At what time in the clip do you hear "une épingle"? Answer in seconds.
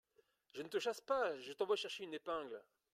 2.05-2.63